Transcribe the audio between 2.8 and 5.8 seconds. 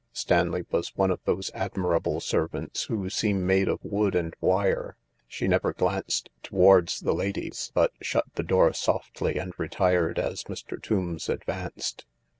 who seem made of wood and wire; she never